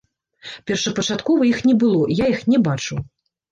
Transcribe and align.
Першапачаткова 0.71 1.41
іх 1.51 1.61
не 1.69 1.75
было, 1.85 2.01
я 2.23 2.33
іх 2.35 2.43
не 2.55 2.65
бачыў. 2.71 3.07